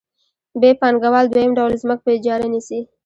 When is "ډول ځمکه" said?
1.57-2.01